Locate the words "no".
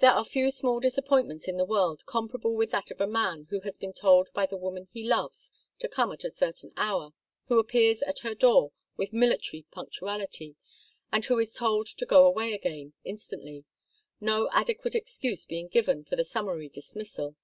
14.20-14.50